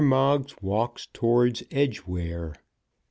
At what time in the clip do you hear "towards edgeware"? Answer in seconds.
1.13-2.55